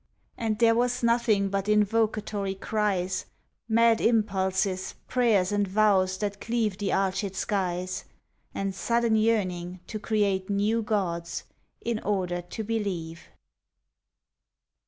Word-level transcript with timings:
And 0.35 0.57
there 0.57 0.73
was 0.73 1.03
nothing 1.03 1.49
but 1.49 1.65
invocatory 1.67 2.59
cries, 2.59 3.27
Mad 3.69 4.01
impulses, 4.01 4.95
prayers 5.07 5.51
and 5.51 5.67
vows 5.67 6.17
that 6.17 6.41
cleave 6.41 6.79
The 6.79 6.91
arched 6.91 7.35
skies, 7.35 8.05
And 8.51 8.73
sudden 8.73 9.15
yearning 9.15 9.79
to 9.85 9.99
create 9.99 10.49
new 10.49 10.81
gods, 10.81 11.43
In 11.81 11.99
order 11.99 12.41
to 12.41 12.63
believe. 12.63 13.29